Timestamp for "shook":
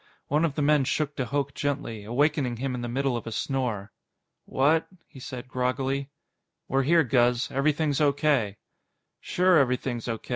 0.83-1.15